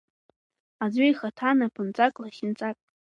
[0.83, 2.77] Аӡәы ихаҭа напынҵак, лахьынҵак.